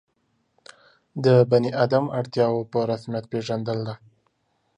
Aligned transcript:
د 1.23 1.25
بني 1.49 1.71
آدم 1.83 2.05
اړتیاوو 2.19 2.69
په 2.71 2.79
رسمیت 2.91 3.25
پېژندل 3.31 3.79
ده. 3.87 3.95